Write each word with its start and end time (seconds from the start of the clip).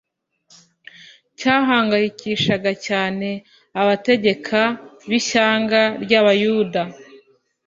cyahangayikishaga 1.37 2.71
cyane 2.87 3.29
abategeka 3.81 4.59
b'ishyanga 5.09 5.81
ry'Abayuda. 6.03 6.81